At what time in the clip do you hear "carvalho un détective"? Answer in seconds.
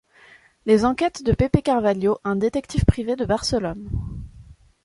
1.63-2.85